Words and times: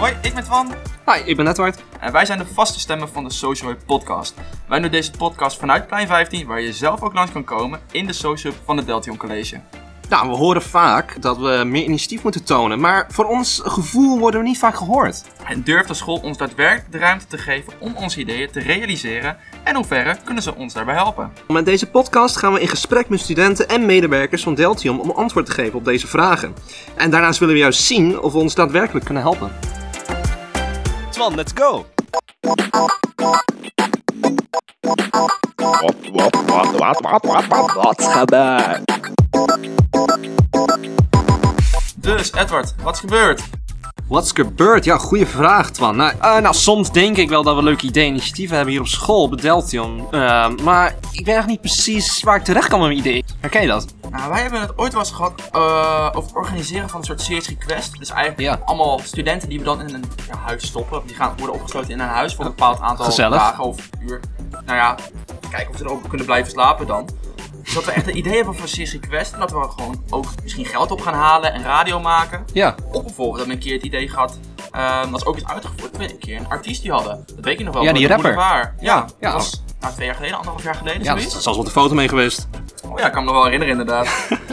Hoi, 0.00 0.16
ik 0.22 0.34
ben 0.34 0.44
Twan 0.44 0.74
Hi, 1.06 1.20
ik 1.24 1.36
ben 1.36 1.46
Edward. 1.46 1.82
en 1.98 2.12
wij 2.12 2.24
zijn 2.24 2.38
de 2.38 2.46
vaste 2.46 2.80
stemmen 2.80 3.08
van 3.08 3.24
de 3.24 3.32
Social 3.32 3.70
Hub 3.70 3.80
podcast. 3.86 4.34
Wij 4.68 4.80
doen 4.80 4.90
deze 4.90 5.10
podcast 5.10 5.58
vanuit 5.58 5.86
Plein 5.86 6.06
15, 6.06 6.46
waar 6.46 6.60
je 6.60 6.72
zelf 6.72 7.02
ook 7.02 7.12
langs 7.12 7.32
kan 7.32 7.44
komen 7.44 7.80
in 7.90 8.06
de 8.06 8.12
Social 8.12 8.52
Hub 8.52 8.62
van 8.64 8.76
het 8.76 8.86
Deltion 8.86 9.16
College. 9.16 9.60
Nou, 10.08 10.28
we 10.28 10.36
horen 10.36 10.62
vaak 10.62 11.22
dat 11.22 11.36
we 11.36 11.62
meer 11.66 11.82
initiatief 11.84 12.22
moeten 12.22 12.44
tonen, 12.44 12.80
maar 12.80 13.06
voor 13.08 13.24
ons 13.24 13.60
gevoel 13.64 14.18
worden 14.18 14.40
we 14.40 14.46
niet 14.46 14.58
vaak 14.58 14.74
gehoord. 14.74 15.24
En 15.44 15.62
durft 15.62 15.88
de 15.88 15.94
school 15.94 16.20
ons 16.22 16.38
daadwerkelijk 16.38 16.92
de 16.92 16.98
ruimte 16.98 17.26
te 17.26 17.38
geven 17.38 17.72
om 17.78 17.96
onze 17.96 18.20
ideeën 18.20 18.50
te 18.50 18.60
realiseren 18.60 19.36
en 19.64 19.74
hoe 19.74 19.84
verre 19.84 20.16
kunnen 20.24 20.42
ze 20.42 20.54
ons 20.54 20.72
daarbij 20.72 20.94
helpen? 20.94 21.32
Met 21.48 21.64
deze 21.64 21.86
podcast 21.86 22.36
gaan 22.36 22.52
we 22.52 22.60
in 22.60 22.68
gesprek 22.68 23.08
met 23.08 23.20
studenten 23.20 23.68
en 23.68 23.86
medewerkers 23.86 24.42
van 24.42 24.54
Deltium 24.54 25.00
om 25.00 25.10
antwoord 25.10 25.46
te 25.46 25.52
geven 25.52 25.78
op 25.78 25.84
deze 25.84 26.06
vragen. 26.06 26.54
En 26.96 27.10
daarnaast 27.10 27.38
willen 27.38 27.54
we 27.54 27.60
juist 27.60 27.80
zien 27.80 28.20
of 28.20 28.32
we 28.32 28.38
ons 28.38 28.54
daadwerkelijk 28.54 29.04
kunnen 29.04 29.22
helpen. 29.22 29.52
Twan, 31.20 31.36
let's 31.36 31.52
go! 31.52 31.84
Wat, 32.40 32.56
wat, 36.12 36.34
wat, 36.46 36.70
wat, 36.72 37.00
wat, 37.00 37.24
wat, 37.24 37.46
wat, 37.46 37.74
wat 37.74 38.00
gebeurt? 38.00 38.82
Dus 41.96 42.32
Edward, 42.32 42.74
wat 42.82 42.94
is 42.94 43.00
gebeurd? 43.00 43.42
What's 44.10 44.32
gebeurd? 44.32 44.84
Ja, 44.84 44.96
goede 44.98 45.26
vraag, 45.26 45.70
Twan. 45.70 45.96
Nou, 45.96 46.12
eh, 46.20 46.38
nou, 46.38 46.54
soms 46.54 46.92
denk 46.92 47.16
ik 47.16 47.28
wel 47.28 47.42
dat 47.42 47.56
we 47.56 47.62
leuke 47.62 47.86
ideeën 47.86 48.06
en 48.06 48.12
initiatieven 48.12 48.54
hebben 48.56 48.72
hier 48.72 48.82
op 48.82 48.88
school, 48.88 49.22
op 49.22 49.40
Deltion. 49.40 50.06
Eh, 50.10 50.48
maar 50.62 50.94
ik 51.12 51.26
weet 51.26 51.36
echt 51.36 51.46
niet 51.46 51.60
precies 51.60 52.22
waar 52.22 52.36
ik 52.36 52.42
terecht 52.44 52.68
kan 52.68 52.78
met 52.78 52.88
mijn 52.88 53.00
idee. 53.00 53.24
Herken 53.40 53.60
je 53.62 53.66
dat? 53.68 53.94
Nou, 54.10 54.30
wij 54.30 54.40
hebben 54.42 54.60
het 54.60 54.78
ooit 54.78 54.92
wel 54.92 55.00
eens 55.02 55.10
gehad 55.10 55.48
eh, 55.52 56.06
over 56.12 56.28
het 56.28 56.36
organiseren 56.36 56.88
van 56.88 56.98
een 57.00 57.06
soort 57.06 57.20
series 57.20 57.48
request. 57.48 57.98
Dus 57.98 58.10
eigenlijk 58.10 58.40
Ja. 58.40 58.60
allemaal 58.64 58.98
studenten 59.04 59.48
die 59.48 59.58
we 59.58 59.64
dan 59.64 59.80
in 59.80 59.94
een 59.94 60.04
ja, 60.28 60.38
huis 60.46 60.66
stoppen. 60.66 61.02
Die 61.06 61.16
gaan 61.16 61.32
worden 61.36 61.54
opgesloten 61.54 61.90
in 61.90 62.00
een 62.00 62.08
huis 62.08 62.34
voor 62.34 62.44
een 62.44 62.50
bepaald 62.50 62.80
aantal 62.80 63.04
Gezellig. 63.04 63.38
dagen 63.38 63.64
of 63.64 63.88
uur. 64.06 64.20
Nou 64.50 64.76
ja, 64.78 64.96
kijken 65.50 65.70
of 65.70 65.76
ze 65.76 65.84
erop 65.84 66.08
kunnen 66.08 66.26
blijven 66.26 66.50
slapen 66.50 66.86
dan. 66.86 67.08
Dus 67.70 67.78
dat 67.78 67.88
we 67.88 67.92
echt 68.00 68.08
een 68.08 68.16
idee 68.16 68.34
hebben 68.34 68.54
voor 68.54 68.62
een 68.62 68.68
series 68.68 68.92
request. 68.92 69.32
En 69.32 69.40
dat 69.40 69.50
we 69.50 69.66
gewoon 69.76 70.02
ook 70.10 70.26
misschien 70.42 70.64
geld 70.66 70.90
op 70.90 71.00
gaan 71.00 71.14
halen 71.14 71.52
en 71.52 71.62
radio 71.62 72.00
maken. 72.00 72.44
Ja. 72.52 72.74
Of 72.92 73.02
bijvoorbeeld 73.04 73.36
hebben 73.38 73.46
we 73.46 73.52
een 73.52 73.58
keer 73.58 73.72
het 73.74 73.82
idee 73.82 74.08
gehad, 74.08 74.38
ehm, 74.70 75.10
dat 75.10 75.20
is 75.20 75.26
ook 75.26 75.36
is 75.36 75.44
uitgevoerd, 75.46 75.92
dat 75.92 75.96
we 75.96 76.10
een 76.12 76.18
keer 76.18 76.36
een 76.38 76.48
artiest 76.48 76.82
die 76.82 76.90
hadden. 76.92 77.24
Dat 77.34 77.44
weet 77.44 77.58
je 77.58 77.64
nog 77.64 77.74
wel. 77.74 77.82
Ja, 77.82 77.92
die 77.92 78.08
van 78.08 78.22
de 78.22 78.30
rapper. 78.30 78.74
Ja, 78.80 79.06
Ja, 79.20 79.32
dat 79.32 79.32
was 79.32 79.62
nou, 79.80 79.94
twee 79.94 80.06
jaar 80.06 80.14
geleden, 80.14 80.36
anderhalf 80.36 80.64
jaar 80.64 80.74
geleden, 80.74 81.02
Ja, 81.02 81.10
zoiets. 81.12 81.30
er 81.30 81.36
is 81.36 81.42
zelfs 81.42 81.58
wat 81.58 81.66
een 81.66 81.72
foto 81.72 81.94
mee 81.94 82.08
geweest. 82.08 82.48
Oh 82.84 82.98
ja, 82.98 83.06
ik 83.06 83.12
kan 83.12 83.24
me 83.24 83.30
nog 83.30 83.42
wel 83.42 83.50
herinneren 83.50 83.78
inderdaad. 83.78 84.08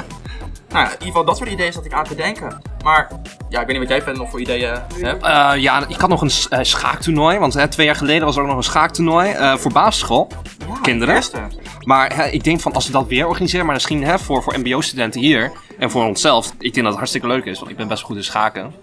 nou 0.70 0.86
ja, 0.86 0.86
in 0.86 0.92
ieder 0.92 1.08
geval 1.08 1.26
dat 1.26 1.38
soort 1.38 1.50
ideeën 1.50 1.73
zat 1.73 1.86
ik 1.86 1.94
aan 1.94 2.04
te 2.04 2.16
denken. 2.16 2.62
Maar 2.84 3.08
ja, 3.50 3.60
ik 3.60 3.68
weet 3.68 3.80
niet 3.80 3.88
wat 3.88 3.88
jij 3.88 4.02
verder 4.02 4.22
nog 4.22 4.30
voor 4.30 4.40
ideeën 4.40 4.70
hebt. 4.70 5.23
Eh, 5.23 5.52
ja, 5.56 5.88
ik 5.88 6.00
had 6.00 6.10
nog 6.10 6.22
een 6.22 6.32
eh, 6.50 6.60
schaaktoernooi, 6.62 7.38
want 7.38 7.54
hè, 7.54 7.68
twee 7.68 7.86
jaar 7.86 7.96
geleden 7.96 8.26
was 8.26 8.36
er 8.36 8.42
ook 8.42 8.48
nog 8.48 8.58
een 8.58 8.64
schaaktoernooi 8.64 9.32
eh, 9.32 9.56
voor 9.56 9.72
basisschool. 9.72 10.28
Ja, 10.68 10.80
kinderen? 10.82 11.08
de 11.08 11.20
eerste. 11.20 11.42
Maar 11.82 12.16
hè, 12.16 12.26
ik 12.28 12.44
denk 12.44 12.60
van 12.60 12.73
als 12.73 12.86
we 12.86 12.92
dat 12.92 13.08
weer 13.08 13.28
organiseren, 13.28 13.66
maar 13.66 13.76
misschien 13.76 14.04
hè, 14.04 14.20
voor, 14.20 14.44
voor 14.44 14.60
mbo-studenten 14.60 15.22
hier 15.22 15.52
en 15.80 15.92
voor 15.92 16.06
onszelf, 16.06 16.48
ik 16.48 16.60
denk 16.60 16.76
dat 16.76 16.86
het 16.86 16.95
hartstikke 16.95 17.28
leuk 17.28 17.45
is, 17.45 17.60
want 17.60 17.72
ik 17.72 17.78
ben 17.78 17.88
best 17.88 18.04
goed 18.04 18.16
in 18.16 18.23
schaken. 18.23 18.73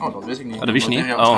Oh, 0.00 0.12
dat 0.12 0.24
wist 0.24 0.40
ik 0.40 0.46
niet. 0.46 0.54
Oh, 0.54 0.60
dat 0.60 0.70
wist 0.70 0.88
je 0.88 1.02
niet? 1.02 1.14
Oh. 1.14 1.36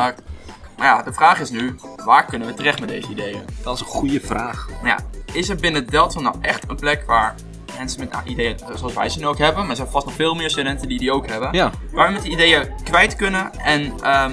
Maar 0.77 0.89
ja, 0.89 1.03
de 1.03 1.13
vraag 1.13 1.41
is 1.41 1.51
nu, 1.51 1.77
waar 2.05 2.25
kunnen 2.25 2.49
we 2.49 2.55
terecht 2.55 2.81
met 2.81 2.89
deze 2.89 3.09
ideeën? 3.09 3.43
Dat 3.63 3.75
is 3.75 3.81
een 3.81 3.87
goede 3.87 4.21
vraag. 4.21 4.69
Nou 4.69 4.87
ja, 4.87 4.99
is 5.33 5.49
er 5.49 5.57
binnen 5.57 5.87
Delta 5.87 6.21
nou 6.21 6.35
echt 6.41 6.65
een 6.69 6.77
plek 6.77 7.03
waar 7.07 7.35
mensen 7.79 8.01
met 8.01 8.13
nou, 8.13 8.25
ideeën 8.27 8.59
zoals 8.75 8.95
wij 8.95 9.09
ze 9.09 9.19
nu 9.19 9.27
ook 9.27 9.39
hebben, 9.39 9.61
maar 9.61 9.71
er 9.71 9.77
zijn 9.77 9.89
vast 9.89 10.07
nog 10.07 10.15
veel 10.15 10.35
meer 10.35 10.51
studenten 10.51 10.89
die 10.89 10.99
die 10.99 11.13
ook 11.13 11.29
hebben, 11.29 11.49
Ja. 11.53 11.71
waar 11.93 12.07
we 12.07 12.13
met 12.13 12.23
die 12.23 12.33
ideeën 12.33 12.69
kwijt 12.85 13.17
kunnen 13.17 13.55
en 13.59 13.93
ehm, 14.03 14.33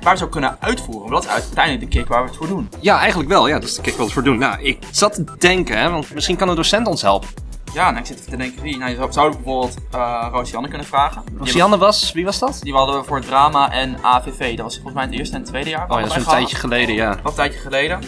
waar 0.00 0.12
we 0.12 0.16
ze 0.18 0.24
ook 0.24 0.30
kunnen 0.30 0.56
uitvoeren? 0.60 1.10
Want 1.10 1.22
dat 1.22 1.24
is 1.24 1.30
uiteindelijk 1.30 1.90
de 1.90 1.98
kick 1.98 2.08
waar 2.08 2.22
we 2.22 2.28
het 2.28 2.36
voor 2.36 2.48
doen. 2.48 2.68
Ja, 2.80 2.98
eigenlijk 2.98 3.28
wel. 3.28 3.48
Ja, 3.48 3.54
dat 3.54 3.68
is 3.68 3.74
de 3.74 3.82
kick 3.82 3.94
wel 3.94 4.04
eens 4.04 4.14
voor 4.14 4.22
doen. 4.22 4.38
Nou, 4.38 4.62
ik 4.62 4.78
zat 4.90 5.14
te 5.14 5.24
denken, 5.38 5.78
hè, 5.78 5.90
want 5.90 6.14
misschien 6.14 6.36
kan 6.36 6.48
een 6.48 6.56
docent 6.56 6.86
ons 6.86 7.02
helpen. 7.02 7.28
Ja, 7.74 7.90
nou, 7.90 8.00
ik 8.00 8.06
zit 8.06 8.18
even 8.18 8.30
te 8.30 8.36
denken 8.36 8.62
wie. 8.62 8.76
Nou, 8.76 8.90
je 8.90 8.96
zou, 8.96 9.12
zou 9.12 9.30
ik 9.30 9.34
bijvoorbeeld 9.34 9.76
uh, 9.94 10.62
kunnen 10.62 10.84
vragen. 10.84 11.22
Rosianne 11.38 11.78
was, 11.78 12.12
wie 12.12 12.24
was 12.24 12.38
dat? 12.38 12.58
Die 12.62 12.74
hadden 12.74 13.00
we 13.00 13.04
voor 13.04 13.20
drama 13.20 13.72
en 13.72 13.98
AVV. 14.02 14.56
Dat 14.56 14.64
was 14.64 14.74
volgens 14.74 14.94
mij 14.94 15.04
het 15.04 15.12
eerste 15.12 15.34
en 15.34 15.40
het 15.40 15.50
tweede 15.50 15.70
jaar. 15.70 15.90
Oh 15.90 16.00
ja, 16.00 16.06
dat 16.06 16.10
is 16.10 16.16
een 16.16 16.30
tijdje 16.30 16.56
geleden, 16.56 16.94
ja. 16.94 17.18
een 17.24 17.34
tijdje 17.34 17.58
geleden. 17.58 17.98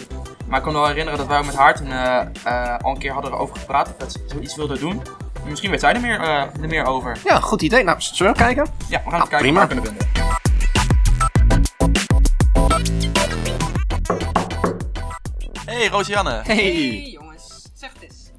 Maar 0.47 0.57
ik 0.57 0.63
kan 0.63 0.73
me 0.73 0.79
wel 0.79 0.87
herinneren 0.87 1.19
dat 1.19 1.27
wij 1.27 1.37
ook 1.37 1.45
met 1.45 1.55
haar 1.55 1.75
toen 1.75 1.91
eh, 1.91 2.25
eh, 2.43 2.77
al 2.79 2.91
een 2.91 2.99
keer 2.99 3.11
hadden 3.11 3.31
over 3.31 3.55
gepraat. 3.57 3.93
Dat 3.97 4.13
we 4.13 4.23
zoiets 4.27 4.55
wilden 4.55 4.79
doen. 4.79 5.01
Misschien 5.45 5.71
weet 5.71 5.79
zij 5.79 5.93
er 5.93 6.01
meer, 6.01 6.19
eh, 6.19 6.41
er 6.61 6.67
meer 6.67 6.85
over. 6.85 7.17
Ja, 7.23 7.39
goed 7.39 7.61
idee. 7.61 7.83
Nou, 7.83 8.01
zullen 8.01 8.31
we 8.31 8.37
kijken? 8.37 8.67
Ja, 8.89 9.01
we 9.03 9.09
gaan 9.09 9.19
even 9.19 9.29
kijken 9.29 9.37
prima. 9.37 9.59
waar 9.59 9.67
we 9.67 9.73
kunnen 9.73 9.91
vinden. 9.91 10.15
Hey 15.65 15.87
Roosianne. 15.87 16.41
Hey. 16.43 17.01
jongens, 17.01 17.69
zeg 17.73 17.93
het 17.93 18.01
eens. 18.01 18.31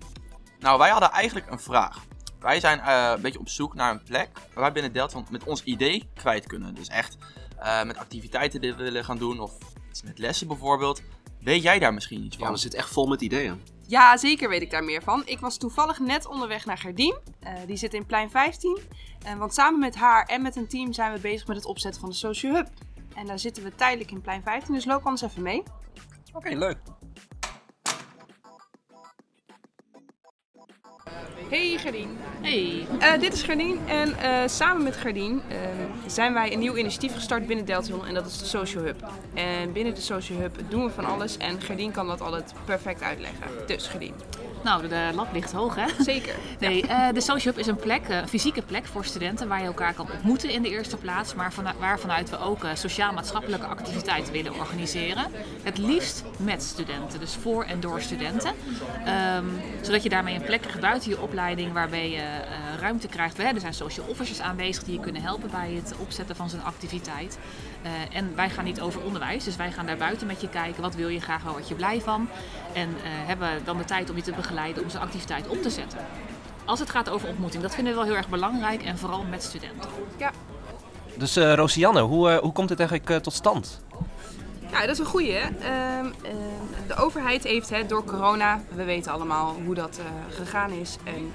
Nou, 0.59 0.79
wij 0.79 0.91
hadden 0.91 1.11
eigenlijk 1.11 1.51
een 1.51 1.61
vraag. 1.61 2.07
Wij 2.41 2.61
zijn 2.61 2.81
eh, 2.81 3.13
een 3.15 3.23
beetje 3.23 3.39
op 3.39 3.49
zoek 3.49 3.75
naar 3.75 3.91
een 3.91 4.03
plek 4.03 4.29
waar 4.33 4.63
wij 4.63 4.73
binnen 4.73 4.93
Delta 4.93 5.23
met 5.31 5.45
ons 5.45 5.63
idee 5.63 6.09
kwijt 6.15 6.47
kunnen. 6.47 6.75
Dus 6.75 6.89
echt 6.89 7.17
eh, 7.59 7.83
met 7.83 7.97
activiteiten 7.97 8.61
die 8.61 8.75
we 8.75 8.83
willen 8.83 9.05
gaan 9.05 9.19
doen 9.19 9.41
of 9.41 9.53
iets 9.91 10.03
met 10.03 10.19
lessen 10.19 10.47
bijvoorbeeld. 10.47 11.03
Weet 11.41 11.63
jij 11.63 11.79
daar 11.79 11.95
misschien 11.95 12.25
iets 12.25 12.37
Ja, 12.37 12.45
van? 12.45 12.53
we 12.53 12.59
zitten 12.59 12.79
echt 12.81 12.91
vol 12.91 13.07
met 13.07 13.21
ideeën. 13.21 13.61
Ja, 13.87 14.17
zeker 14.17 14.49
weet 14.49 14.63
ik 14.63 14.71
daar 14.71 14.85
meer 14.85 15.03
van. 15.03 15.23
Ik 15.25 15.39
was 15.39 15.57
toevallig 15.57 15.99
net 15.99 16.27
onderweg 16.27 16.65
naar 16.67 16.79
Gerdien. 16.79 17.17
Eh, 17.41 17.53
die 17.67 17.77
zit 17.77 17.95
in 17.95 18.07
plein 18.07 18.31
15. 18.31 18.79
Eh, 19.23 19.35
want 19.35 19.55
samen 19.55 19.81
met 19.81 19.95
haar 19.97 20.25
en 20.27 20.43
met 20.43 20.57
een 20.57 20.67
team 20.69 20.93
zijn 20.93 21.13
we 21.13 21.21
bezig 21.21 21.47
met 21.47 21.57
het 21.57 21.67
opzetten 21.67 22.01
van 22.01 22.11
de 22.11 22.17
Social 22.17 22.55
Hub. 22.55 22.69
En 23.15 23.27
daar 23.27 23.39
zitten 23.39 23.63
we 23.63 23.75
tijdelijk 23.75 24.11
in 24.11 24.21
plein 24.21 24.43
15, 24.43 24.75
dus 24.75 24.85
loop 24.85 25.03
anders 25.05 25.23
even 25.23 25.43
mee. 25.43 25.63
Oké, 26.33 26.49
leuk. 26.55 26.79
Hey 31.47 31.79
Gerdien. 31.79 32.19
Hey. 32.41 32.87
Eh, 32.99 33.21
dit 33.21 33.33
is 33.33 33.43
Gerdien 33.43 33.79
en 33.87 34.19
eh, 34.19 34.49
samen 34.49 34.83
met 34.83 34.97
Gerdien 34.97 35.43
eh, 35.49 35.59
zijn 36.07 36.33
wij 36.33 36.53
een 36.53 36.59
nieuw 36.59 36.77
initiatief 36.77 37.15
gestart 37.15 37.47
binnen 37.47 37.65
Deltion 37.65 38.07
en 38.07 38.15
dat 38.15 38.27
is 38.27 38.39
de 38.39 38.45
Social 38.45 38.85
Hub. 38.85 39.07
En 39.35 39.73
binnen 39.73 39.95
de 39.95 40.01
Social 40.01 40.39
Hub 40.39 40.57
doen 40.69 40.85
we 40.85 40.91
van 40.91 41.05
alles 41.05 41.37
en 41.37 41.61
Gerdien 41.61 41.93
kan 41.93 42.07
dat 42.07 42.21
altijd 42.21 42.53
perfect 42.65 43.03
uitleggen. 43.03 43.47
Dus 43.67 43.87
Gerdien. 43.87 44.15
Nou, 44.65 44.89
de, 44.89 45.11
lat 45.15 45.27
ligt 45.33 45.53
hoog, 45.53 45.75
hè? 45.75 45.87
Zeker. 45.99 46.35
Nee, 46.59 46.87
eh, 46.87 47.13
de 47.13 47.21
Social 47.21 47.55
Hub 47.55 47.63
is 47.63 47.67
een 47.67 47.77
plek, 47.77 48.09
eh, 48.09 48.17
een 48.17 48.29
fysieke 48.29 48.63
plek 48.63 48.87
voor 48.87 49.05
studenten 49.05 49.49
waar 49.49 49.61
je 49.61 49.67
elkaar 49.67 49.95
kan 49.95 50.11
ontmoeten 50.13 50.51
in 50.51 50.63
de 50.63 50.69
eerste 50.69 50.97
plaats, 50.97 51.35
maar 51.35 51.53
vanuit, 51.53 51.79
waarvanuit 51.79 52.31
we 52.31 52.39
ook 52.39 52.65
eh, 52.65 52.71
sociaal-maatschappelijke 52.75 53.67
activiteiten 53.67 54.33
willen 54.33 54.55
organiseren. 54.55 55.25
Het 55.63 55.79
liefst 55.79 56.25
met 56.39 56.63
studenten, 56.63 57.21
dus 57.21 57.35
voor 57.35 57.65
en 57.65 57.81
door 57.81 58.01
studenten. 58.01 58.53
Ehm, 59.05 59.45
zodat 59.83 60.03
je 60.03 60.09
daarmee 60.09 60.35
een 60.35 60.43
plek 60.43 60.61
krijgt 60.61 60.81
buiten 60.81 61.11
je 61.11 61.21
opleiding 61.21 61.73
waarbij 61.73 62.11
je 62.11 62.17
eh, 62.17 62.68
ruimte 62.79 63.09
krijgt. 63.09 63.37
Hè, 63.37 63.45
er 63.45 63.61
zijn 63.61 63.75
social 63.75 64.07
officers 64.07 64.41
aanwezig 64.41 64.85
die 64.85 64.95
je 64.95 65.01
kunnen 65.01 65.23
helpen 65.23 65.51
bij 65.51 65.73
het 65.73 65.95
opzetten 65.99 66.37
van 66.37 66.51
zo'n 66.51 66.65
activiteit. 66.65 67.39
Eh, 67.83 68.17
en 68.17 68.35
wij 68.35 68.51
gaan 68.51 68.65
niet 68.65 68.81
over 68.81 69.03
onderwijs, 69.03 69.45
dus 69.45 69.57
wij 69.57 69.73
gaan 69.73 69.87
daar 69.87 69.97
buiten 69.97 70.27
met 70.27 70.41
je 70.41 70.49
kijken. 70.49 70.83
Wat 70.83 70.95
wil 70.95 71.09
je 71.09 71.21
graag, 71.21 71.43
waar 71.43 71.53
word 71.53 71.69
je 71.69 71.75
blij 71.75 72.01
van? 72.01 72.29
En 72.73 72.89
eh, 72.89 73.11
hebben 73.11 73.65
dan 73.65 73.79
de 73.79 73.85
tijd 73.85 74.11
om 74.11 74.17
je 74.17 74.23
te 74.23 74.33
begeleiden 74.33 74.83
om 74.83 74.91
zo'n 74.91 75.01
activiteit 75.01 75.49
op 75.49 75.63
te 75.63 75.71
zetten. 75.71 75.99
Als 76.65 76.79
het 76.79 76.91
gaat 76.91 77.09
over 77.11 77.29
ontmoeting, 77.29 77.63
dat 77.63 77.75
vinden 77.75 77.93
we 77.93 77.99
wel 77.99 78.09
heel 78.09 78.17
erg 78.17 78.29
belangrijk 78.29 78.83
en 78.83 78.99
vooral 78.99 79.23
met 79.23 79.43
studenten. 79.43 79.91
Ja. 80.17 80.31
Dus 81.17 81.37
eh 81.37 81.55
Rosianne, 81.55 82.01
hoe, 82.01 82.31
eh, 82.31 82.39
hoe 82.39 82.53
komt 82.53 82.69
dit 82.69 82.79
eigenlijk 82.81 83.23
tot 83.23 83.33
stand? 83.33 83.81
Ja, 84.71 84.81
dat 84.81 84.89
is 84.91 84.99
een 84.99 85.05
goeie. 85.05 85.33
hè. 85.33 85.41
Ehm, 85.41 86.07
ehm, 86.23 86.87
de 86.87 86.95
overheid 86.95 87.45
heeft 87.45 87.71
hè, 87.71 87.87
door 87.87 88.05
corona, 88.05 88.61
we 88.75 88.85
weten 88.85 89.13
allemaal 89.13 89.57
hoe 89.65 89.75
dat 89.75 89.99
eh, 89.99 90.37
gegaan 90.37 90.71
is. 90.71 90.97
En 91.05 91.33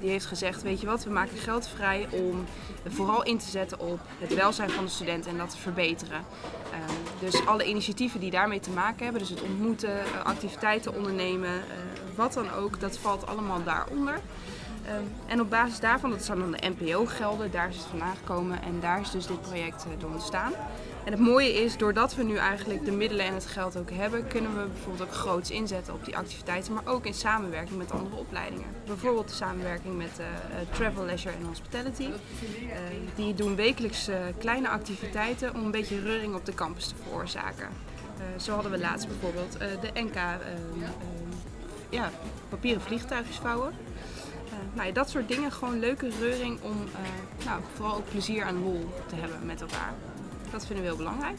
die 0.00 0.10
heeft 0.10 0.26
gezegd, 0.26 0.62
weet 0.62 0.80
je 0.80 0.86
wat, 0.86 1.04
we 1.04 1.10
maken 1.10 1.38
geld 1.38 1.68
vrij 1.68 2.06
om 2.10 2.44
vooral 2.88 3.22
in 3.22 3.38
te 3.38 3.48
zetten 3.48 3.80
op 3.80 4.00
het 4.18 4.34
welzijn 4.34 4.70
van 4.70 4.84
de 4.84 4.90
studenten 4.90 5.30
en 5.30 5.38
dat 5.38 5.50
te 5.50 5.58
verbeteren. 5.58 6.24
Ehm, 6.72 7.20
dus 7.20 7.46
alle 7.46 7.64
initiatieven 7.64 8.20
die 8.20 8.30
daarmee 8.30 8.60
te 8.60 8.70
maken 8.70 9.04
hebben, 9.04 9.20
dus 9.20 9.30
het 9.30 9.42
ontmoeten, 9.42 10.00
eh, 10.00 10.24
activiteiten 10.24 10.94
ondernemen, 10.94 11.54
eh, 11.54 11.76
wat 12.14 12.32
dan 12.32 12.52
ook, 12.52 12.80
dat 12.80 12.98
valt 12.98 13.26
allemaal 13.26 13.62
daaronder. 13.64 14.20
Ehm, 14.86 15.02
en 15.26 15.40
op 15.40 15.50
basis 15.50 15.80
daarvan, 15.80 16.10
dat 16.10 16.24
zijn 16.24 16.38
dan 16.38 16.50
de 16.50 16.72
NPO-gelden, 16.78 17.50
daar 17.50 17.68
is 17.68 17.76
het 17.76 17.86
vandaan 17.86 18.16
gekomen 18.16 18.62
en 18.62 18.80
daar 18.80 19.00
is 19.00 19.10
dus 19.10 19.26
dit 19.26 19.40
project 19.40 19.84
eh, 19.84 20.00
door 20.00 20.10
ontstaan. 20.10 20.52
En 21.06 21.12
het 21.12 21.20
mooie 21.20 21.52
is, 21.52 21.76
doordat 21.76 22.14
we 22.14 22.22
nu 22.22 22.36
eigenlijk 22.36 22.84
de 22.84 22.90
middelen 22.90 23.26
en 23.26 23.34
het 23.34 23.46
geld 23.46 23.78
ook 23.78 23.90
hebben, 23.90 24.26
kunnen 24.28 24.56
we 24.56 24.66
bijvoorbeeld 24.66 25.08
ook 25.08 25.14
groots 25.14 25.50
inzetten 25.50 25.94
op 25.94 26.04
die 26.04 26.16
activiteiten, 26.16 26.72
maar 26.72 26.86
ook 26.86 27.06
in 27.06 27.14
samenwerking 27.14 27.78
met 27.78 27.92
andere 27.92 28.16
opleidingen. 28.16 28.66
Bijvoorbeeld 28.86 29.28
de 29.28 29.34
samenwerking 29.34 29.96
met 29.96 30.18
eh, 30.18 30.26
eh, 30.26 30.68
Travel, 30.70 31.04
Leisure 31.04 31.34
en 31.34 31.44
Hospitality. 31.44 32.02
Eh, 32.02 32.78
die 33.14 33.34
doen 33.34 33.56
wekelijks 33.56 34.10
kleine 34.38 34.68
activiteiten 34.68 35.54
om 35.54 35.64
een 35.64 35.70
beetje 35.70 36.00
reuring 36.00 36.34
op 36.34 36.46
de 36.46 36.54
campus 36.54 36.86
te 36.86 36.94
veroorzaken. 37.02 37.68
Zo 38.36 38.52
hadden 38.52 38.70
we 38.70 38.78
laatst 38.78 39.08
bijvoorbeeld 39.08 39.52
de 39.58 40.00
NK 40.00 40.14
eh, 40.14 40.32
eh, 40.32 40.88
ja, 41.88 42.10
papieren 42.48 42.82
vliegtuigjes 42.82 43.36
vouwen. 43.36 43.72
Nou 44.74 44.86
ja, 44.86 44.94
dat 44.94 45.10
soort 45.10 45.28
dingen, 45.28 45.52
gewoon 45.52 45.78
leuke 45.78 46.08
reuring 46.20 46.58
om 46.62 46.76
nou, 47.44 47.60
vooral 47.74 47.96
ook 47.96 48.10
plezier 48.10 48.46
en 48.46 48.62
lol 48.62 48.88
te 49.06 49.14
hebben 49.14 49.46
met 49.46 49.60
elkaar. 49.60 49.94
Dat 50.50 50.66
vinden 50.66 50.84
we 50.84 50.90
heel 50.90 50.98
belangrijk. 50.98 51.38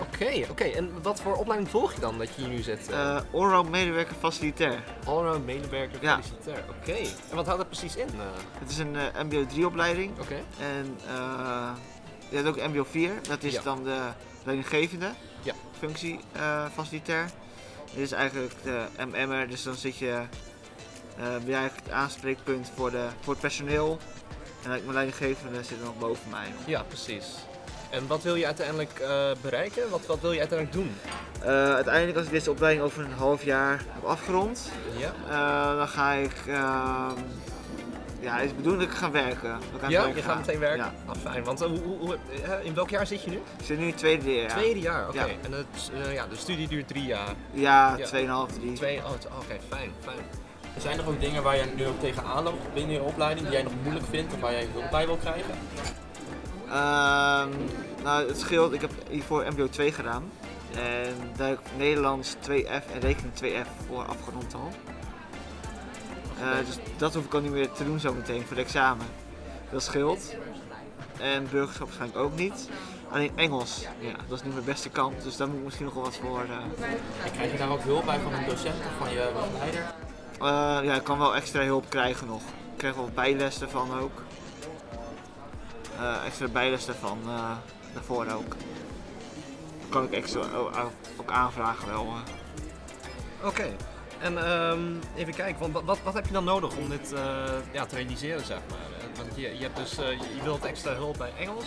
Oké, 0.01 0.47
oké. 0.51 0.65
En 0.65 1.03
wat 1.03 1.21
voor 1.21 1.37
opleiding 1.37 1.71
volg 1.71 1.95
je 1.95 2.01
dan 2.01 2.19
dat 2.19 2.29
je 2.35 2.41
hier 2.43 2.51
nu 2.51 2.63
zit? 2.63 2.91
Uh, 2.91 3.21
allround 3.33 3.71
medewerker 3.71 4.15
facilitair. 4.19 4.83
Allround 5.05 5.45
medewerker, 5.45 5.99
Ja. 6.03 6.15
felicitair. 6.23 6.65
Oké. 6.81 6.93
En 7.31 7.35
wat 7.37 7.47
houdt 7.47 7.61
dat 7.61 7.69
precies 7.69 7.97
in? 7.97 8.07
eh? 8.09 8.27
Het 8.59 8.71
is 8.71 8.79
een 8.79 8.97
eh, 8.97 9.23
MBO 9.23 9.47
3 9.47 9.67
opleiding 9.67 10.19
Oké. 10.21 10.35
en 10.61 10.99
je 12.29 12.37
hebt 12.37 12.49
ook 12.49 12.57
MBO 12.69 12.85
4, 12.85 13.11
dat 13.29 13.43
is 13.43 13.53
Ja. 13.53 13.63
dan 13.63 13.85
de 13.85 13.99
leidinggevende 14.45 15.11
Ja. 15.43 15.55
functie 15.79 16.21
facilitair. 16.75 17.31
Dit 17.95 18.03
is 18.05 18.13
eigenlijk 18.13 18.55
de 18.63 18.85
MM'er, 19.07 19.49
dus 19.49 19.63
dan 19.63 19.75
zit 19.75 19.97
je, 19.97 20.23
ben 21.17 21.43
jij 21.47 21.55
eigenlijk 21.59 21.87
het 21.87 21.93
aanspreekpunt 21.95 22.71
voor, 22.75 22.91
de, 22.91 23.07
voor 23.21 23.33
het 23.33 23.43
personeel. 23.43 23.99
En 24.63 24.69
mijn 24.71 24.93
leidinggevende 24.93 25.63
zit 25.63 25.79
er 25.79 25.85
nog 25.85 25.99
boven 25.99 26.31
mij. 26.31 26.47
Ja, 26.67 26.83
precies. 26.83 27.27
En 27.91 28.07
wat 28.07 28.23
wil 28.23 28.35
je 28.35 28.47
uiteindelijk 28.47 28.99
eh, 28.99 29.31
bereiken? 29.41 29.91
Wat, 29.91 30.07
wat 30.07 30.21
wil 30.21 30.33
je 30.33 30.39
uiteindelijk 30.39 30.79
doen? 30.79 30.95
Eh, 31.43 31.75
uiteindelijk 31.75 32.17
als 32.17 32.27
ik 32.27 32.33
deze 32.33 32.51
opleiding 32.51 32.85
over 32.85 33.05
een 33.05 33.13
half 33.13 33.45
jaar 33.45 33.83
heb 33.93 34.05
afgerond, 34.05 34.71
Ja? 34.97 35.13
eh, 35.29 35.77
dan 35.79 35.89
ga 35.89 36.13
ik, 36.13 36.33
ehm, 36.47 37.21
ja 38.21 38.39
is 38.41 38.49
de 38.49 38.55
bedoeling 38.55 38.83
dat 38.85 38.93
ik 38.93 38.99
ga 38.99 39.11
werken. 39.11 39.59
Ja, 39.89 40.07
je 40.07 40.15
ga. 40.15 40.21
gaat 40.21 40.37
meteen 40.47 40.59
werken? 40.59 40.85
Ja. 40.85 40.93
Ah, 41.07 41.17
fijn. 41.23 41.45
Want 41.45 41.61
hoe, 41.61 41.79
hoe, 41.99 42.19
in 42.63 42.75
welk 42.75 42.91
jaar 42.91 43.07
zit 43.07 43.23
je 43.23 43.31
nu? 43.31 43.37
Ik 43.37 43.65
zit 43.65 43.77
nu 43.79 43.83
in 43.85 43.89
het 43.91 43.99
tweede 43.99 44.35
jaar. 44.35 44.49
Tweede 44.49 44.81
jaar, 44.81 45.09
oké. 45.09 45.19
Ja. 45.25 45.27
En 45.43 45.53
het, 45.53 45.91
eh, 46.05 46.13
ja, 46.15 46.27
de 46.27 46.37
studie 46.37 46.69
duurt 46.69 46.89
drie 46.89 47.05
jaar. 47.05 47.35
Ja, 47.51 47.95
Ja. 47.97 48.07
2,5, 48.07 48.53
3. 48.59 48.73
Twee, 48.73 48.97
oh, 48.99 49.11
oké, 49.11 49.57
fijn, 49.69 49.93
fijn. 50.05 50.19
Zijn 50.79 50.99
er 50.99 51.09
ook 51.09 51.21
dingen 51.21 51.43
waar 51.43 51.57
je 51.57 51.65
nu 51.77 51.87
ook 51.87 52.01
tegenaan 52.01 52.43
loopt 52.45 52.75
binnen 52.75 52.93
je 52.95 53.03
opleiding 53.03 53.47
die 53.47 53.55
jij 53.55 53.63
nog 53.63 53.73
moeilijk 53.83 54.07
vindt 54.11 54.35
of 54.35 54.41
waar 54.41 54.53
jij 54.53 54.69
hulp 54.73 54.91
bij 54.91 55.07
wil 55.07 55.17
krijgen? 55.17 55.55
Ehm, 56.71 57.49
nou, 58.03 58.29
het 58.29 58.39
scheelt. 58.41 58.73
Ik 58.73 58.81
heb 58.81 58.91
hiervoor 59.11 59.45
MBO 59.53 59.69
2 59.69 59.93
gedaan. 59.93 60.31
En 60.75 61.15
daar 61.37 61.49
heb 61.49 61.59
ik 61.59 61.67
Nederlands 61.77 62.35
2F 62.41 62.93
en 62.93 63.01
rekening 63.01 63.35
2F 63.35 63.69
voor 63.87 64.05
afgerond 64.05 64.55
al. 64.55 64.69
Eh, 66.41 66.67
dus 66.67 66.79
dat 66.97 67.15
hoef 67.15 67.25
ik 67.25 67.35
al 67.35 67.41
niet 67.41 67.51
meer 67.53 67.71
te 67.73 67.85
doen 67.85 68.01
zometeen 68.01 68.41
voor 68.47 68.57
het 68.57 68.67
examen. 68.67 69.07
Dat 69.71 69.83
scheelt. 69.83 70.35
En 71.21 71.47
burgerschap 71.51 71.87
waarschijnlijk 71.87 72.21
ook 72.21 72.37
niet. 72.37 72.69
Alleen 73.11 73.31
Engels, 73.35 73.81
ja, 74.01 74.13
dat 74.29 74.39
is 74.39 74.45
niet 74.45 74.53
mijn 74.53 74.65
beste 74.65 74.89
kant. 74.89 75.23
Dus 75.23 75.37
daar 75.37 75.49
moet 75.49 75.59
ik 75.59 75.65
misschien 75.65 75.85
nog 75.85 75.95
wel 75.95 76.03
wat 76.03 76.17
voor. 76.17 76.41
eh. 76.43 76.85
En 77.25 77.33
krijg 77.33 77.53
je 77.53 77.59
daar 77.59 77.71
ook 77.71 77.83
hulp 77.83 78.05
bij 78.05 78.19
van 78.19 78.33
een 78.33 78.45
docent 78.45 78.75
of 78.75 78.93
van 78.99 79.11
je 79.13 79.31
begeleider? 79.35 79.81
Eh, 80.41 80.87
ja, 80.87 80.95
ik 80.95 81.05
kan 81.05 81.19
wel 81.19 81.35
extra 81.37 81.63
hulp 81.63 81.85
krijgen 81.89 82.27
nog. 82.27 82.41
Ik 82.43 82.77
krijg 82.77 82.95
wel 82.95 83.11
bijles 83.15 83.59
daarvan 83.59 83.99
ook. 83.99 84.23
Eh, 85.99 86.27
extra 86.27 86.49
bijles 86.49 86.87
daarvan, 86.87 87.19
eh, 87.27 87.57
daarvoor 87.95 88.27
ook. 88.27 88.49
Dat 89.81 89.89
kan 89.89 90.05
ik 90.05 90.13
extra 90.13 90.41
ook, 90.41 90.77
ook 91.17 91.31
aanvragen 91.31 91.89
wel. 91.89 92.07
eh. 92.07 93.47
Oké. 93.47 93.77
En 94.19 94.39
ehm, 94.45 94.81
even 95.17 95.35
kijken, 95.35 95.61
want 95.61 95.87
wat, 95.87 95.99
wat, 96.03 96.15
heb 96.15 96.27
je 96.27 96.33
dan 96.33 96.45
nodig 96.45 96.77
om 96.77 96.89
dit 96.89 97.15
ja, 97.73 97.87
te 97.87 97.95
realiseren, 97.95 98.45
zeg 98.45 98.59
maar? 98.71 98.79
Want 99.17 99.37
je, 99.37 99.59
je, 99.59 99.63
hebt 99.63 99.77
dus, 99.77 99.95
je 100.37 100.43
wilt 100.43 100.65
extra 100.65 100.93
hulp 100.93 101.19
bij 101.19 101.33
Engels. 101.39 101.67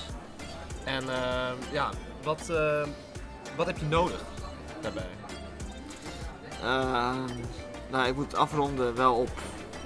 En 0.83 1.10
ehm, 1.10 1.56
ja, 1.72 1.89
wat, 2.24 2.50
eh, 2.50 2.88
wat 3.56 3.66
heb 3.66 3.78
je 3.78 3.86
nodig 3.86 4.22
daarbij? 4.81 5.10
Ehm, 6.62 7.30
nou, 7.89 8.07
ik 8.07 8.16
moet 8.16 8.36
afronden 8.36 8.95
wel 8.95 9.16
op 9.16 9.30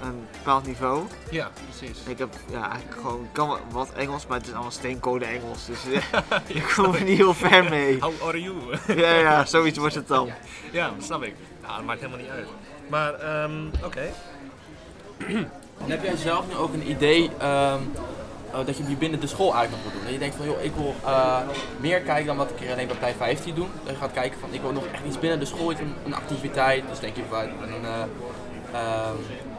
een 0.02 0.26
bepaald 0.32 0.66
niveau. 0.66 1.06
Ja, 1.30 1.50
precies. 1.68 1.98
Ik 2.06 2.18
heb 2.18 2.34
ja, 2.50 2.70
eigenlijk 2.70 3.00
gewoon, 3.00 3.24
ik 3.24 3.32
kan 3.32 3.48
wel 3.48 3.58
wat 3.70 3.92
Engels, 3.92 4.26
maar 4.26 4.38
het 4.38 4.46
is 4.46 4.52
allemaal 4.52 4.70
steencode 4.70 5.24
Engels. 5.24 5.66
Dus 5.66 5.84
eh, 5.92 6.36
ik 6.46 6.72
kom 6.76 6.94
er 6.94 7.02
niet 7.04 7.16
heel 7.18 7.34
ver 7.34 7.64
mee. 7.64 7.98
How 8.00 8.28
are 8.28 8.42
you? 8.42 8.56
Ja, 9.02 9.12
ja, 9.14 9.44
zoiets 9.44 9.78
wordt 9.78 9.94
het 9.94 10.08
dan. 10.08 10.30
ja, 10.72 10.90
dat 10.96 11.04
snap 11.04 11.22
ik. 11.22 11.34
Nou, 11.62 11.76
dat 11.76 11.84
maakt 11.84 12.00
helemaal 12.00 12.20
niet 12.20 12.30
uit. 12.30 12.46
Maar, 12.88 13.14
ehm, 13.14 13.66
oké. 13.84 14.12
Heb 15.84 16.02
jij 16.02 16.16
zelf 16.16 16.48
nu 16.48 16.54
ook 16.54 16.72
een 16.72 16.90
idee 16.90 17.30
ehm, 17.38 17.80
eh, 18.52 18.66
dat 18.66 18.76
je 18.76 18.84
die 18.84 18.96
binnen 18.96 19.20
de 19.20 19.26
school 19.26 19.56
uit 19.56 19.70
nog 19.70 19.82
wil 19.82 19.92
doen? 19.92 20.02
Dat 20.02 20.12
je 20.12 20.18
denkt 20.18 20.36
van 20.36 20.46
joh, 20.46 20.64
ik 20.64 20.72
wil 20.74 20.94
eh, 21.04 21.38
meer 21.80 22.00
kijken 22.00 22.26
dan 22.26 22.36
wat 22.36 22.50
ik 22.50 22.70
alleen 22.70 22.86
bij 22.86 22.96
Plein 22.96 23.14
15 23.14 23.54
doe. 23.54 23.66
Dat 23.84 23.92
je 23.92 23.98
gaat 23.98 24.12
kijken 24.12 24.40
van 24.40 24.52
ik 24.52 24.60
wil 24.60 24.72
nog 24.72 24.86
echt 24.92 25.04
iets 25.06 25.18
binnen 25.18 25.38
de 25.38 25.44
school, 25.44 25.72
iets, 25.72 25.80
een, 25.80 25.94
een 26.04 26.14
activiteit. 26.14 26.84
Dus 26.88 27.00
denk 27.00 27.16
je 27.16 27.22
van 27.28 27.38
een, 27.38 27.84
eh, 27.84 28.02
ehm, 28.72 29.16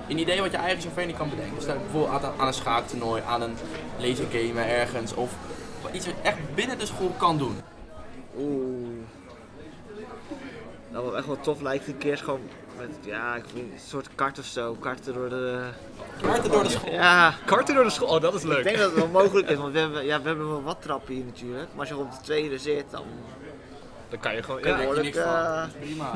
een 0.09 0.17
idee 0.17 0.41
wat 0.41 0.51
je 0.51 0.57
eigenlijk 0.57 0.87
zoveel 0.87 1.05
niet 1.05 1.17
kan 1.17 1.29
bedenken. 1.29 1.55
Dus 1.55 1.65
denk 1.65 1.79
bijvoorbeeld 1.81 2.23
aan, 2.23 2.33
aan 2.37 2.47
een 2.47 2.53
schaaktoernooi, 2.53 3.21
aan 3.27 3.41
een 3.41 3.55
lasergame 3.99 4.61
ergens. 4.61 5.13
Of 5.13 5.31
iets 5.91 6.05
wat 6.05 6.15
je 6.15 6.21
echt 6.29 6.37
binnen 6.55 6.77
de 6.79 6.85
school 6.85 7.13
kan 7.17 7.37
doen. 7.37 7.61
Oeh. 8.37 8.87
Nou, 10.91 11.05
wat 11.05 11.13
echt 11.15 11.25
wel 11.25 11.39
tof 11.39 11.61
lijkt, 11.61 11.87
een 11.87 11.97
keer 11.97 12.11
is 12.13 12.21
gewoon 12.21 12.41
met, 12.77 12.89
ja, 13.01 13.35
ik 13.35 13.43
een 13.55 13.73
soort 13.87 14.07
kart 14.15 14.39
of 14.39 14.45
zo. 14.45 14.73
Karten 14.79 15.13
door 15.13 15.29
de. 15.29 15.61
Kaarten 16.21 16.51
door 16.51 16.63
de 16.63 16.69
school. 16.69 16.91
Ja, 16.91 17.33
Karten 17.45 17.75
door 17.75 17.83
de 17.83 17.89
school, 17.89 18.07
oh 18.15 18.21
dat 18.21 18.33
is 18.33 18.43
leuk. 18.43 18.57
ik 18.57 18.63
denk 18.63 18.77
dat 18.77 18.85
het 18.91 18.99
wel 18.99 19.07
mogelijk 19.07 19.49
is, 19.49 19.57
want 19.57 19.73
we 19.73 19.79
hebben, 19.79 20.05
ja, 20.05 20.21
we 20.21 20.27
hebben 20.27 20.47
wel 20.49 20.63
wat 20.63 20.81
trappen 20.81 21.13
hier 21.13 21.23
natuurlijk. 21.25 21.67
Maar 21.71 21.79
als 21.79 21.89
je 21.89 21.97
op 21.97 22.11
de 22.11 22.17
tweede 22.21 22.57
zit, 22.57 22.85
dan 22.91 23.03
Dan 24.09 24.19
kan 24.19 24.35
je 24.35 24.43
gewoon... 24.43 24.61
kan 24.61 24.71
Ja, 24.71 24.77
je 25.01 25.13
van. 25.13 25.23
eh, 25.23 25.63
Prima. 25.79 26.11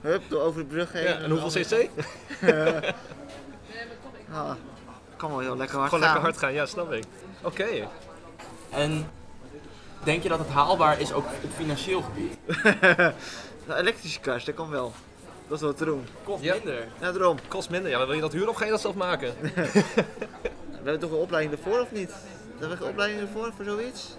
Hup, 0.00 0.22
door 0.28 0.40
over 0.42 0.60
de 0.60 0.66
brug 0.66 0.92
heen. 0.92 1.02
ja, 1.04 1.18
en 1.18 1.30
hoeveel 1.30 1.62
cc? 1.62 1.88
Ah, 4.32 4.50
kan 5.16 5.30
wel 5.30 5.38
heel 5.40 5.56
lekker 5.56 5.76
hard 5.78 5.88
Gewoon 5.88 6.04
gaan. 6.04 6.12
lekker 6.14 6.30
hard 6.30 6.38
gaan, 6.42 6.52
ja, 6.52 6.66
snap 6.66 6.92
ik. 6.92 7.04
Oké. 7.42 7.66
En 8.70 9.10
denk 10.04 10.22
je 10.22 10.28
dat 10.28 10.38
het 10.38 10.48
haalbaar 10.48 11.00
is 11.00 11.12
ook 11.12 11.24
op 11.42 11.50
financieel 11.56 12.02
gebied? 12.02 12.36
Nou, 13.66 13.80
elektrische 13.80 14.20
kast, 14.20 14.46
dat 14.46 14.54
kan 14.54 14.70
wel. 14.70 14.92
Dat 15.48 15.56
is 15.56 15.62
wel 15.62 15.74
te 15.74 15.84
doen. 15.84 16.06
Kost 16.24 16.42
Ja. 16.42 16.54
minder. 16.54 16.88
Ja, 17.00 17.12
daarom. 17.12 17.36
Kost 17.48 17.70
minder. 17.70 17.90
Ja, 17.90 18.06
wil 18.06 18.14
je 18.14 18.20
dat 18.20 18.32
huren 18.32 18.48
of 18.48 18.56
ga 18.56 18.64
je 18.64 18.70
dat 18.70 18.80
zelf 18.80 18.94
maken? 18.94 19.34
We 19.42 20.74
hebben 20.74 20.98
toch 20.98 21.10
een 21.10 21.16
opleiding 21.16 21.56
ervoor 21.56 21.80
of 21.80 21.90
niet? 21.92 22.12
Hebben 22.58 22.78
we 22.78 22.84
een 22.84 22.90
opleiding 22.90 23.20
ervoor 23.20 23.52
voor 23.56 23.64
zoiets? 23.64 24.16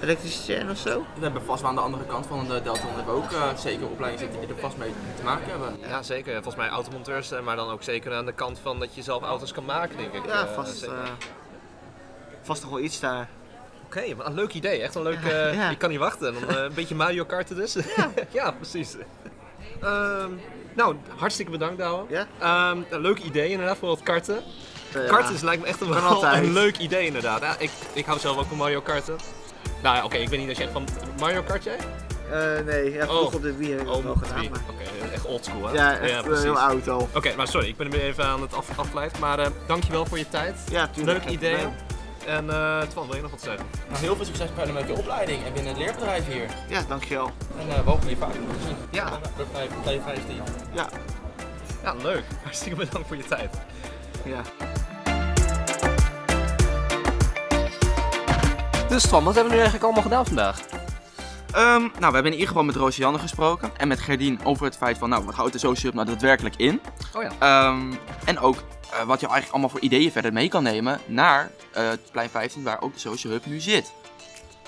Elektricien 0.00 0.70
of 0.70 0.78
zo? 0.78 1.04
We 1.14 1.22
hebben 1.22 1.42
vast 1.44 1.60
wel 1.60 1.70
aan 1.70 1.76
de 1.76 1.82
andere 1.82 2.04
kant 2.04 2.26
van 2.26 2.46
de 2.48 2.62
Delta 2.62 2.80
hebben 2.96 3.14
ook 3.14 3.32
eh, 3.32 3.56
zeker 3.56 3.86
opleidingen 3.86 4.18
zitten 4.32 4.40
die 4.48 4.56
er 4.56 4.60
vast 4.62 4.76
mee 4.76 4.90
te 5.16 5.22
maken 5.24 5.50
hebben. 5.50 5.76
Ja, 5.88 6.02
zeker. 6.02 6.32
Volgens 6.32 6.56
mij 6.56 6.68
automonteurs, 6.68 7.30
eh, 7.30 7.40
maar 7.40 7.56
dan 7.56 7.70
ook 7.70 7.82
zeker 7.82 8.14
aan 8.14 8.26
de 8.26 8.32
kant 8.32 8.58
van 8.62 8.78
dat 8.78 8.94
je 8.94 9.02
zelf 9.02 9.22
auto's 9.22 9.52
kan 9.52 9.64
maken, 9.64 9.96
denk 9.96 10.12
ik. 10.12 10.26
Ja, 10.26 10.46
eh, 10.46 10.52
vast, 10.54 10.82
eh, 10.82 10.90
vast 12.42 12.62
nog 12.62 12.70
wel 12.70 12.80
iets 12.80 13.00
daar. 13.00 13.28
Oké, 13.84 14.14
maar 14.16 14.26
een 14.26 14.34
leuk 14.34 14.52
idee. 14.54 14.82
Echt 14.82 14.94
een 14.94 15.02
leuk... 15.02 15.24
eh, 15.24 15.54
Ja. 15.54 15.70
Ik 15.70 15.78
kan 15.78 15.90
niet 15.90 15.98
wachten. 15.98 16.34
Dan, 16.34 16.48
eh, 16.48 16.62
een 16.62 16.74
beetje 16.74 16.94
Mario 16.94 17.24
Karten 17.24 17.56
dus. 17.56 17.76
Ja, 18.30 18.50
precies. 18.50 18.96
Ehm, 19.82 20.30
Nou, 20.74 20.96
hartstikke 21.16 21.50
bedankt 21.50 21.78
Douwe. 21.78 22.04
Ja? 22.08 22.26
Ehm, 22.38 22.82
een 22.90 23.00
leuk 23.00 23.18
idee 23.18 23.50
inderdaad 23.50 23.76
voor 23.76 23.90
het 23.90 24.02
karten. 24.02 24.42
Karten 24.92 25.28
ja. 25.28 25.34
is, 25.34 25.40
lijkt 25.42 25.62
me 25.62 25.68
echt 25.68 25.80
een, 25.80 25.88
wel 25.88 26.24
een 26.24 26.52
leuk 26.52 26.76
idee 26.78 27.06
inderdaad. 27.06 27.40
Ja, 27.40 27.54
ik, 27.58 27.70
ik 27.92 28.04
hou 28.06 28.18
zelf 28.18 28.36
ook 28.38 28.46
van 28.46 28.56
Mario 28.56 28.80
Karten. 28.80 29.16
Nou 29.86 29.98
ja, 29.98 30.04
oké, 30.04 30.16
ik 30.16 30.28
weet 30.28 30.38
niet 30.38 30.48
als 30.48 30.58
je 30.58 30.64
echt 30.64 30.72
van 30.72 30.84
Mario 31.20 31.42
Kart 31.42 31.64
jij? 31.64 31.76
Eh, 32.30 32.64
nee, 32.64 32.92
ja, 32.92 33.04
vroeg 33.06 33.26
Oh. 33.26 33.34
op 33.34 33.42
de 33.42 33.56
Wii 33.56 33.70
heb 33.70 33.80
ik 33.80 33.86
dat 33.86 33.96
Oh, 33.96 34.02
de 34.20 34.26
gedaan. 34.26 34.50
Maar- 34.50 34.60
Oké, 34.70 35.12
echt 35.14 35.24
oldschool 35.24 35.66
hè? 35.66 35.72
Ja, 35.72 35.96
echt 35.98 36.26
eh, 36.30 36.40
heel 36.40 36.58
oud 36.58 36.88
al. 36.88 37.08
Oké, 37.14 37.34
maar 37.36 37.48
sorry, 37.48 37.68
ik 37.68 37.76
ben 37.76 37.86
er 37.86 37.92
weer 37.92 38.02
even 38.02 38.24
aan 38.24 38.40
het 38.40 38.54
af, 38.54 38.78
afgeleid. 38.78 39.18
Maar 39.18 39.38
eh, 39.38 39.46
dankjewel 39.66 40.06
voor 40.06 40.18
je 40.18 40.28
tijd. 40.28 40.54
Ja, 40.70 40.86
tuurlijk. 40.88 41.24
Leuk 41.24 41.32
idee. 41.32 41.56
En 42.26 42.50
eh 42.50 42.80
Twan, 42.80 43.06
wil 43.06 43.16
je 43.16 43.22
nog 43.22 43.30
wat 43.30 43.40
zeggen? 43.42 43.66
Nou, 43.88 44.00
heel 44.00 44.16
veel 44.16 44.24
succes 44.24 44.48
verder 44.54 44.74
met 44.74 44.86
je 44.86 44.92
opleiding 44.92 45.44
en 45.44 45.52
binnen 45.52 45.72
het 45.72 45.82
leerbedrijf 45.82 46.26
hier. 46.26 46.46
Ja, 46.68 46.80
dankjewel. 46.88 47.30
En 47.60 47.68
uh, 47.68 47.74
we 47.74 47.90
hopen 47.90 48.08
je 48.08 48.16
vaak 48.16 48.32
te 48.32 48.38
zien. 48.66 48.76
Ja. 48.90 49.18
Bij 49.52 49.68
Play 49.82 50.00
15. 50.04 50.34
Ja, 50.72 50.88
Ja, 51.82 51.94
leuk. 52.02 52.24
Hartstikke 52.42 52.76
bedankt 52.76 53.08
voor 53.08 53.16
je 53.16 53.24
tijd. 53.24 53.50
ja. 54.24 54.40
Dus 58.88 59.02
Twan, 59.02 59.24
wat 59.24 59.34
hebben 59.34 59.52
we 59.52 59.58
nu 59.58 59.64
eigenlijk 59.64 59.84
allemaal 59.84 60.02
gedaan 60.02 60.26
vandaag? 60.26 60.60
Ehm, 61.52 61.80
nou, 61.80 61.90
we 61.98 62.04
hebben 62.04 62.24
in 62.24 62.32
ieder 62.32 62.48
geval 62.48 62.64
met 62.64 62.76
Roosje 62.76 63.18
gesproken 63.18 63.70
en 63.76 63.88
met 63.88 64.00
Gerdien 64.00 64.40
over 64.44 64.64
het 64.64 64.76
feit 64.76 64.98
van, 64.98 65.08
nou, 65.08 65.24
wat 65.24 65.34
houdt 65.34 65.52
de 65.52 65.58
social 65.58 65.82
hub 65.82 65.94
nou 65.94 66.06
daadwerkelijk 66.06 66.56
in? 66.56 66.80
Oh 67.16 67.22
ja. 67.22 67.30
Ehm, 67.38 67.92
en 68.24 68.38
ook 68.38 68.56
eh, 68.56 69.02
wat 69.02 69.20
je 69.20 69.26
eigenlijk 69.26 69.50
allemaal 69.50 69.68
voor 69.68 69.80
ideeën 69.80 70.12
verder 70.12 70.32
mee 70.32 70.48
kan 70.48 70.62
nemen 70.62 71.00
naar 71.06 71.50
eh, 71.72 71.88
het 71.88 72.00
plein 72.12 72.30
15 72.30 72.62
waar 72.62 72.82
ook 72.82 72.92
de 72.92 72.98
social 72.98 73.32
hub 73.32 73.46
nu 73.46 73.60
zit. 73.60 73.92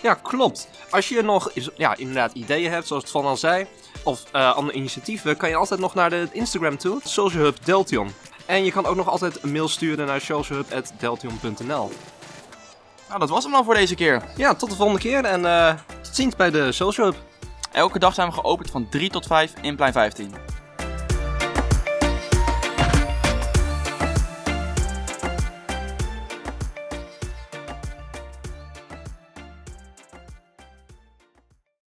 Ja, 0.03 0.15
klopt. 0.15 0.69
Als 0.91 1.09
je 1.09 1.23
nog 1.23 1.51
ja, 1.77 1.97
inderdaad 1.97 2.33
ideeën 2.33 2.71
hebt, 2.71 2.87
zoals 2.87 3.05
Twan 3.05 3.25
al 3.25 3.37
zei, 3.37 3.67
of 4.03 4.25
eh, 4.33 4.55
andere 4.55 4.77
initiatieven, 4.79 5.37
kan 5.37 5.49
je 5.49 5.57
altijd 5.57 5.81
nog 5.81 5.95
naar 5.95 6.11
de 6.11 6.29
Instagram 6.33 6.79
toe, 6.79 7.01
Social 7.05 7.43
Hub 7.43 7.57
Deltion. 7.65 8.11
En 8.47 8.65
je 8.65 8.73
kan 8.73 8.87
ook 8.87 8.97
nog 8.97 9.09
altijd 9.09 9.43
een 9.43 9.53
mail 9.53 9.69
sturen 9.69 10.07
naar 10.07 10.21
socialhub.deltion.nl. 10.21 11.91
Nou, 13.09 13.21
dat 13.21 13.29
was 13.29 13.43
hem 13.43 13.53
dan 13.53 13.65
voor 13.65 13.75
deze 13.75 13.95
keer. 13.95 14.23
Ja, 14.37 14.55
tot 14.55 14.71
de 14.71 14.77
volgende 14.77 15.01
keer 15.01 15.25
en 15.25 15.45
eh, 15.45 15.75
tot 16.03 16.17
ziens 16.17 16.37
bij 16.37 16.51
de 16.51 16.73
Social 16.73 17.07
Hub. 17.07 17.17
Elke 17.73 17.99
dag 17.99 18.15
zijn 18.15 18.29
we 18.29 18.35
geopend 18.35 18.71
van 18.71 18.89
3 18.89 19.11
tot 19.11 19.27
5 19.27 19.53
in 19.61 19.77
plein 19.77 19.93
15. 19.93 20.35